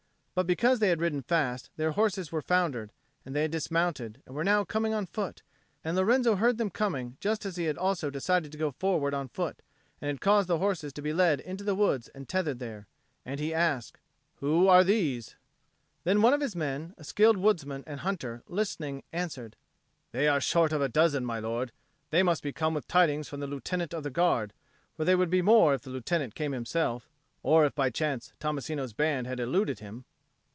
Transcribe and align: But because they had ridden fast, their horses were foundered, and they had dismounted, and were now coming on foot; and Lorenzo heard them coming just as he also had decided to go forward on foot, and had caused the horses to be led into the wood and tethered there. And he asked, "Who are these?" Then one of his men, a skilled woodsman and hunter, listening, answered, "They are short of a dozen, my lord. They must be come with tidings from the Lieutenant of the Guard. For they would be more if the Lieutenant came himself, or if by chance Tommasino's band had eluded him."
But 0.33 0.47
because 0.47 0.79
they 0.79 0.87
had 0.87 1.01
ridden 1.01 1.21
fast, 1.23 1.69
their 1.75 1.91
horses 1.91 2.31
were 2.31 2.41
foundered, 2.41 2.93
and 3.25 3.35
they 3.35 3.41
had 3.41 3.51
dismounted, 3.51 4.23
and 4.25 4.33
were 4.33 4.45
now 4.45 4.63
coming 4.63 4.93
on 4.93 5.05
foot; 5.05 5.43
and 5.83 5.95
Lorenzo 5.97 6.35
heard 6.37 6.57
them 6.57 6.69
coming 6.69 7.17
just 7.19 7.45
as 7.45 7.57
he 7.57 7.69
also 7.69 8.07
had 8.07 8.13
decided 8.13 8.49
to 8.53 8.57
go 8.57 8.71
forward 8.71 9.13
on 9.13 9.27
foot, 9.27 9.61
and 9.99 10.07
had 10.07 10.21
caused 10.21 10.47
the 10.47 10.57
horses 10.59 10.93
to 10.93 11.01
be 11.01 11.11
led 11.11 11.41
into 11.41 11.65
the 11.65 11.75
wood 11.75 12.07
and 12.15 12.29
tethered 12.29 12.59
there. 12.59 12.87
And 13.25 13.41
he 13.41 13.53
asked, 13.53 13.99
"Who 14.37 14.69
are 14.69 14.85
these?" 14.85 15.35
Then 16.05 16.21
one 16.21 16.33
of 16.33 16.41
his 16.41 16.55
men, 16.55 16.93
a 16.97 17.03
skilled 17.03 17.37
woodsman 17.37 17.83
and 17.85 17.99
hunter, 17.99 18.41
listening, 18.47 19.03
answered, 19.11 19.57
"They 20.13 20.29
are 20.29 20.39
short 20.39 20.71
of 20.71 20.81
a 20.81 20.89
dozen, 20.89 21.25
my 21.25 21.39
lord. 21.39 21.73
They 22.09 22.23
must 22.23 22.41
be 22.41 22.53
come 22.53 22.73
with 22.73 22.87
tidings 22.87 23.27
from 23.27 23.41
the 23.41 23.47
Lieutenant 23.47 23.93
of 23.93 24.03
the 24.03 24.09
Guard. 24.09 24.53
For 24.95 25.03
they 25.03 25.13
would 25.13 25.29
be 25.29 25.41
more 25.41 25.73
if 25.73 25.81
the 25.81 25.89
Lieutenant 25.91 26.35
came 26.35 26.53
himself, 26.53 27.09
or 27.43 27.65
if 27.65 27.75
by 27.75 27.89
chance 27.89 28.31
Tommasino's 28.39 28.93
band 28.93 29.27
had 29.27 29.39
eluded 29.41 29.79
him." 29.79 30.05